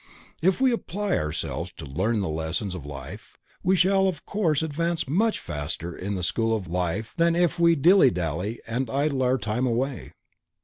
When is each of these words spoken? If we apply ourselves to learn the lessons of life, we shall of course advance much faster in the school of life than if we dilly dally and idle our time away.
If 0.41 0.59
we 0.59 0.71
apply 0.71 1.15
ourselves 1.15 1.71
to 1.77 1.85
learn 1.85 2.21
the 2.21 2.27
lessons 2.27 2.73
of 2.73 2.87
life, 2.87 3.37
we 3.61 3.75
shall 3.75 4.07
of 4.07 4.25
course 4.25 4.63
advance 4.63 5.07
much 5.07 5.39
faster 5.39 5.95
in 5.95 6.15
the 6.15 6.23
school 6.23 6.55
of 6.55 6.67
life 6.67 7.13
than 7.17 7.35
if 7.35 7.59
we 7.59 7.75
dilly 7.75 8.09
dally 8.09 8.59
and 8.65 8.89
idle 8.89 9.21
our 9.21 9.37
time 9.37 9.67
away. 9.67 10.13